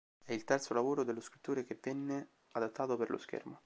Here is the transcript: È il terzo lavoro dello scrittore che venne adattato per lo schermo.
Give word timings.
È 0.23 0.33
il 0.33 0.45
terzo 0.45 0.73
lavoro 0.73 1.03
dello 1.03 1.21
scrittore 1.21 1.63
che 1.63 1.77
venne 1.79 2.29
adattato 2.53 2.97
per 2.97 3.11
lo 3.11 3.19
schermo. 3.19 3.59